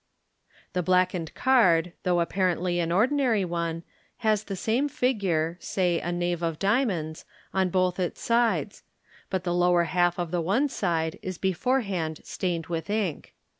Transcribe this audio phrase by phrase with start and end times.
[0.73, 3.83] The blackened card, though apparently an ordinary one,
[4.25, 8.81] has the same figure, say a knave of diamonds, on both its sides;
[9.29, 13.35] but the lower half of the one side is beforehand stained with ink.